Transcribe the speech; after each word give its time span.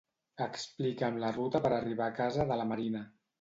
Explica'm 0.45 1.19
la 1.23 1.29
ruta 1.35 1.61
per 1.67 1.71
arribar 1.77 2.09
a 2.09 2.17
casa 2.21 2.49
de 2.55 2.59
la 2.63 2.67
Marina. 2.73 3.05